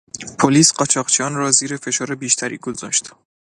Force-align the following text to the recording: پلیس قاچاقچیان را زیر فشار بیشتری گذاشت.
پلیس 0.39 0.73
قاچاقچیان 0.73 1.35
را 1.35 1.51
زیر 1.51 1.77
فشار 1.77 2.15
بیشتری 2.15 2.57
گذاشت. 2.57 3.13